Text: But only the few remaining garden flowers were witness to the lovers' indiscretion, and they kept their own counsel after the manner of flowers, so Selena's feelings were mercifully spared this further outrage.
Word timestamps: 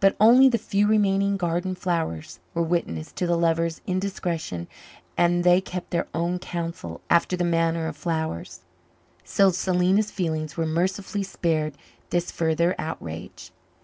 But 0.00 0.16
only 0.18 0.48
the 0.48 0.58
few 0.58 0.88
remaining 0.88 1.36
garden 1.36 1.76
flowers 1.76 2.40
were 2.52 2.64
witness 2.64 3.12
to 3.12 3.28
the 3.28 3.36
lovers' 3.38 3.80
indiscretion, 3.86 4.66
and 5.16 5.44
they 5.44 5.60
kept 5.60 5.90
their 5.90 6.08
own 6.12 6.40
counsel 6.40 7.00
after 7.08 7.36
the 7.36 7.44
manner 7.44 7.86
of 7.86 7.96
flowers, 7.96 8.62
so 9.22 9.50
Selena's 9.52 10.10
feelings 10.10 10.56
were 10.56 10.66
mercifully 10.66 11.22
spared 11.22 11.74
this 12.10 12.32
further 12.32 12.74
outrage. 12.76 13.52